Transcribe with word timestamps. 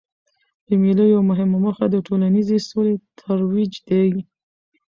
د 0.67 0.69
مېلو 0.81 1.03
یوه 1.13 1.23
مهمه 1.29 1.57
موخه 1.65 1.85
د 1.89 1.95
ټولنیزي 2.07 2.57
سولې 2.69 2.95
ترویج 3.19 3.73
دئ. 3.87 4.09